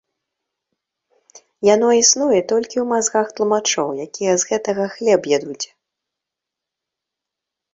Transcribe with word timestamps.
Яно 1.73 1.87
існуе 1.97 2.39
толькі 2.51 2.67
ў 2.79 2.85
мазгах 2.93 3.27
тлумачоў, 3.41 3.87
якія 4.09 4.33
з 4.45 4.51
гэтага, 4.53 4.85
хлеб 4.97 5.21
ядуць. 5.37 5.65